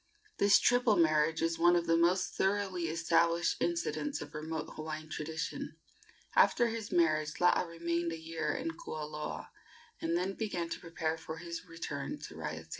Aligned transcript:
This 0.39 0.57
triple 0.57 0.95
marriage 0.95 1.43
is 1.43 1.59
one 1.59 1.75
of 1.75 1.85
the 1.85 1.95
most 1.95 2.33
thoroughly 2.33 2.87
established 2.87 3.57
incidents 3.61 4.19
of 4.19 4.33
remote 4.33 4.71
Hawaiian 4.73 5.09
tradition. 5.09 5.75
After 6.35 6.69
his 6.69 6.91
marriage 6.91 7.39
Laa 7.39 7.61
remained 7.69 8.11
a 8.11 8.17
year 8.17 8.51
at 8.51 8.65
Kualoa, 8.83 9.49
and 10.01 10.17
then 10.17 10.33
began 10.33 10.69
to 10.69 10.79
prepare 10.79 11.19
for 11.19 11.37
his 11.37 11.65
return 11.65 12.17
to 12.21 12.33
Raiatea. 12.35 12.69